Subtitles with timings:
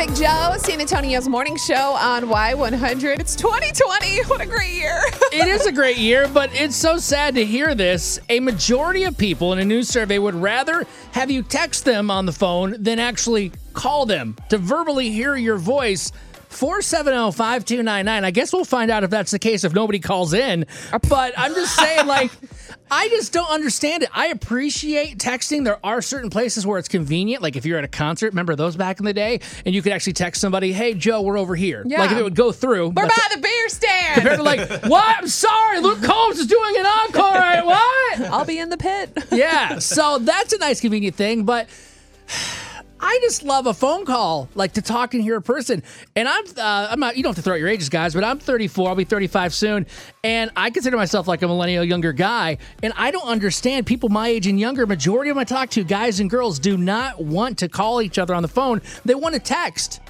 [0.00, 3.20] Big Joe, San Antonio's morning show on Y100.
[3.20, 4.22] It's 2020.
[4.28, 4.98] What a great year.
[5.30, 8.18] it is a great year, but it's so sad to hear this.
[8.30, 12.24] A majority of people in a new survey would rather have you text them on
[12.24, 16.12] the phone than actually call them to verbally hear your voice.
[16.50, 18.24] 470 5299.
[18.24, 20.66] I guess we'll find out if that's the case if nobody calls in.
[21.08, 22.30] But I'm just saying, like,
[22.90, 24.08] I just don't understand it.
[24.12, 25.64] I appreciate texting.
[25.64, 27.40] There are certain places where it's convenient.
[27.40, 29.40] Like if you're at a concert, remember those back in the day?
[29.64, 31.84] And you could actually text somebody, hey, Joe, we're over here.
[31.86, 32.00] Yeah.
[32.00, 32.88] Like if it would go through.
[32.88, 34.14] We're by the beer stand.
[34.14, 35.18] Compared to like, what?
[35.18, 37.30] I'm sorry, Luke Combs is doing an encore.
[37.30, 37.64] Right?
[37.64, 38.20] What?
[38.22, 39.16] I'll be in the pit.
[39.30, 39.78] Yeah.
[39.78, 41.68] So that's a nice, convenient thing, but.
[43.02, 45.82] I just love a phone call, like to talk and hear a person.
[46.14, 47.16] And I'm, uh, I'm not.
[47.16, 48.90] You don't have to throw out your ages, guys, but I'm 34.
[48.90, 49.86] I'll be 35 soon,
[50.22, 52.58] and I consider myself like a millennial younger guy.
[52.82, 54.86] And I don't understand people my age and younger.
[54.86, 58.18] Majority of them I talk to, guys and girls, do not want to call each
[58.18, 58.82] other on the phone.
[59.04, 60.00] They want to text.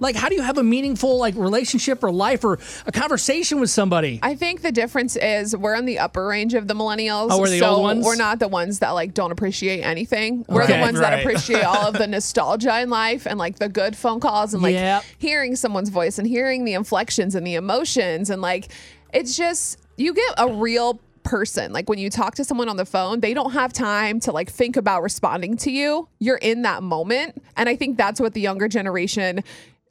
[0.00, 3.70] Like, how do you have a meaningful like relationship or life or a conversation with
[3.70, 4.18] somebody?
[4.22, 7.28] I think the difference is we're on the upper range of the millennials.
[7.30, 8.04] Oh, we're the so old ones?
[8.04, 10.44] We're not the ones that like don't appreciate anything.
[10.48, 10.80] We're the Okay.
[10.82, 14.52] ones that appreciate all of the nostalgia in life and like the good phone calls
[14.54, 15.04] and like Yep.
[15.18, 18.68] hearing someone's voice and hearing the inflections and the emotions and like
[19.12, 22.84] it's just you get a real person like when you talk to someone on the
[22.84, 26.84] phone they don't have time to like think about responding to you you're in that
[26.84, 29.42] moment and i think that's what the younger generation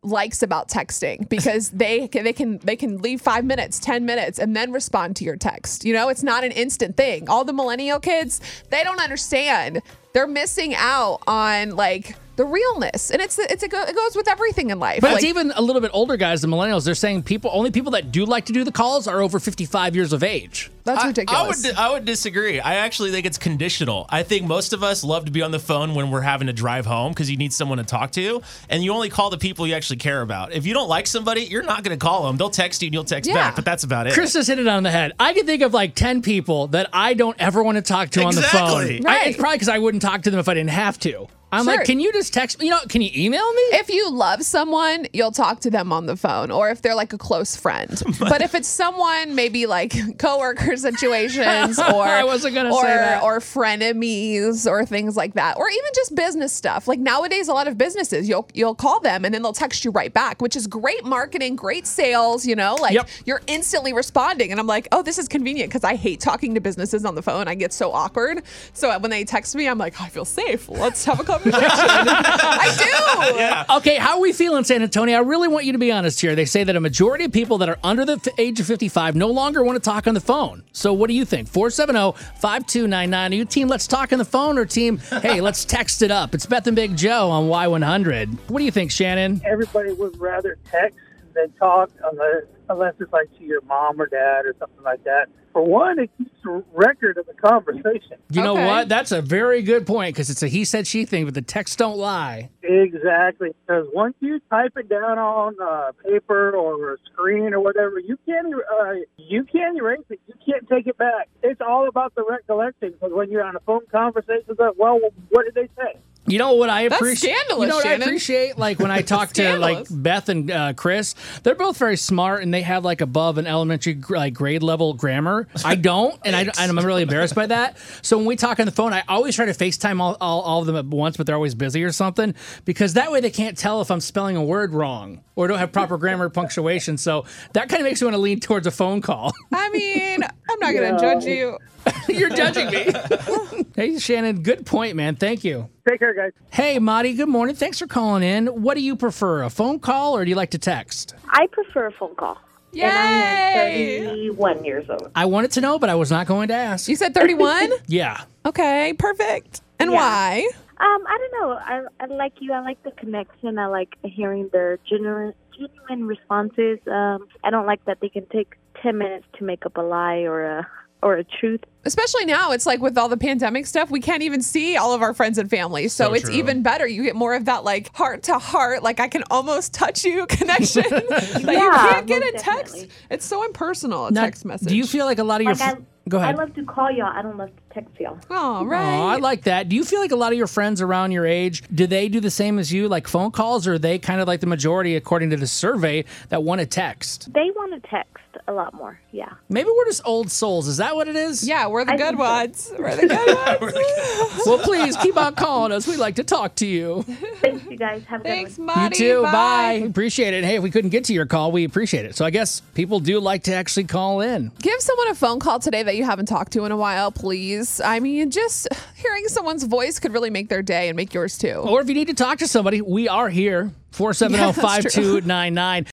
[0.05, 4.39] likes about texting because they can, they can they can leave 5 minutes, 10 minutes
[4.39, 5.85] and then respond to your text.
[5.85, 7.29] You know, it's not an instant thing.
[7.29, 9.81] All the millennial kids, they don't understand.
[10.13, 13.11] They're missing out on like the realness.
[13.11, 15.01] And it's it's a, go- it goes with everything in life.
[15.01, 16.85] But like, it's even a little bit older guys, the millennials.
[16.85, 19.95] They're saying people only people that do like to do the calls are over 55
[19.95, 20.71] years of age.
[20.83, 21.65] that's I- ridiculous.
[21.65, 22.59] I, would I would disagree.
[22.59, 24.05] I actually think it's conditional.
[24.09, 26.53] I think most of us love to be on the phone when we're having to
[26.53, 29.65] drive home because you need someone to talk to, and you only call the people
[29.65, 30.51] you actually care about.
[30.53, 32.37] If you don't like somebody, you're not going to call them.
[32.37, 33.35] They'll text you and you'll text Yeah.
[33.35, 34.13] back, but that's about it.
[34.13, 35.13] Chris just hit it on the head.
[35.19, 38.23] I can think of like 10 people that I don't ever want to talk to
[38.23, 38.97] on the Exactly.
[38.99, 39.07] phone.
[39.07, 39.27] I- Right.
[39.27, 41.27] it's probably because I wouldn't talk to them if I didn't have to.
[41.55, 41.77] I'm Sure.
[41.77, 42.65] like, can you just text me?
[42.65, 43.61] You know, can you email me?
[43.73, 47.13] if you love someone, you'll talk to them on the phone, or if they're like
[47.13, 48.01] a close friend.
[48.19, 53.23] but if it's someone maybe like coworker situations, or I wasn't gonna or, say that.
[53.23, 56.87] or frenemies, or things like that, or even just business stuff.
[56.87, 59.91] Like nowadays, a lot of businesses, you'll you'll call them and then they'll text you
[59.91, 62.45] right back, which is great marketing, great sales.
[62.45, 63.09] You know, like Yep.
[63.25, 66.61] you're instantly responding, and I'm like, oh, this is convenient because I hate talking to
[66.61, 67.47] businesses on the phone.
[67.47, 68.43] I get so awkward.
[68.73, 70.69] So when they text me, I'm like, I feel safe.
[70.69, 71.44] Let's have a conversation.
[71.53, 73.73] I do.
[73.77, 75.17] Okay, how are we feeling, San Antonio?
[75.17, 76.35] I really want you to be honest here.
[76.35, 79.15] They say that a majority of people that are under the f- age of 55
[79.15, 80.63] no longer want to talk on the phone.
[80.71, 81.49] So what do you think?
[81.49, 83.31] 470-5299.
[83.31, 86.33] Are you team let's talk on the phone or team, hey, let's text it up?
[86.35, 88.49] It's Beth and Big Joe on Y100.
[88.49, 89.41] What do you think, Shannon?
[89.45, 90.97] everybody would rather text
[91.35, 95.27] than talk unless, unless it's like to your mom or dad or something like that.
[95.53, 98.17] For one, it keeps a record of the conversation.
[98.29, 98.65] You know Okay.
[98.65, 98.89] what?
[98.89, 101.77] That's a very good point because it's a he said she thing, but the texts
[101.77, 102.49] don't lie.
[102.61, 107.99] Exactly, because once you type it down on uh, paper or a screen or whatever,
[107.99, 110.19] you can't er- uh, you can't erase it.
[110.27, 111.29] You can't take it back.
[111.41, 112.91] It's all about the recollection.
[112.91, 115.97] Because when you're on a phone conversation, it's like, well, what did they say?
[116.27, 117.31] You know what I appreciate?
[117.31, 118.01] You know what Shannon.
[118.01, 118.57] I appreciate?
[118.57, 121.13] Like when I talk to like Beth and uh, Chris,
[121.43, 125.47] they're both very smart and they have like above an elementary like grade level grammar.
[125.63, 127.77] I don't, and I, I'm really embarrassed by that.
[128.01, 130.61] So when we talk on the phone, I always try to FaceTime all, all, all
[130.61, 132.33] of them at once, but they're always busy or something
[132.65, 135.71] because that way they can't tell if I'm spelling a word wrong or don't have
[135.71, 136.97] proper grammar punctuation.
[136.97, 139.31] So that kind of makes me want to lean towards a phone call.
[139.53, 141.57] I mean, I'm not going to judge you.
[142.09, 142.91] You're judging me.
[143.75, 145.15] hey Shannon, good point, man.
[145.15, 145.69] Thank you.
[145.87, 146.31] Take care, guys.
[146.51, 147.55] Hey, Marty, good morning.
[147.55, 148.47] Thanks for calling in.
[148.47, 151.13] What do you prefer, a phone call or do you like to text?
[151.29, 152.37] I prefer a phone call.
[152.71, 152.83] Yay!
[152.83, 155.09] And I'm 31 years old.
[155.15, 156.87] I wanted to know, but I was not going to ask.
[156.89, 157.69] You said 31?
[157.87, 158.23] Yeah.
[158.45, 159.61] okay, perfect.
[159.79, 159.97] And Yeah.
[159.97, 160.49] why?
[160.77, 161.53] Um, I don't know.
[161.53, 162.51] I, I like you.
[162.51, 163.57] I like the connection.
[163.57, 166.79] I like hearing their genuine, genuine responses.
[166.85, 170.23] Um, I don't like that they can take 10 minutes to make up a lie
[170.23, 170.67] or a
[171.05, 171.61] or a truth.
[171.85, 175.03] Especially now, it's like with all the pandemic stuff, we can't even see all of
[175.03, 175.87] our friends and family.
[175.87, 176.33] So, So it's true.
[176.33, 176.87] even better.
[176.87, 180.25] You get more of that like heart to heart, like I can almost touch you
[180.29, 182.87] connection that you can't get most in text.
[183.11, 184.67] It's so impersonal, a Now, text message.
[184.67, 185.53] Do you feel like a lot of your.
[185.53, 187.05] Like I, fr- Go I love to call y'all.
[187.13, 188.17] I don't love to text y'all.
[188.31, 188.97] All right.
[188.97, 189.69] Oh, I like that.
[189.69, 192.19] Do you feel like a lot of your friends around your age, do they do
[192.19, 194.95] the same as you, like phone calls, or are they kind of like the majority,
[194.95, 197.31] according to the survey, that want to text?
[197.33, 198.11] They want to text
[198.47, 198.99] a lot more.
[199.11, 199.33] Yeah.
[199.49, 200.67] Maybe we're just old souls.
[200.67, 201.47] Is that what it is?
[201.47, 202.23] yeah, we're the I good think so.
[202.23, 202.73] ones.
[202.77, 203.61] We're the good
[204.35, 204.41] ones.
[204.45, 205.87] Well, please keep on calling us.
[205.87, 207.03] We'd like to talk to you.
[207.03, 208.03] Thanks, you guys.
[208.05, 208.75] Have a Thanks, good one.
[208.77, 209.03] Monty.
[209.03, 209.21] you too.
[209.23, 209.71] Bye.
[209.87, 210.43] Appreciate it.
[210.43, 212.15] Hey, if we couldn't get to your call, we appreciate it.
[212.15, 214.51] So I guess people do like to actually call in.
[214.61, 217.64] Give someone a phone call today that you haven't talked to in a while, please.
[217.83, 221.55] I mean, just hearing someone's voice could really make their day and make yours too.
[221.55, 223.71] Or if you need to talk to somebody, we are here.
[223.95, 225.83] 470 5299.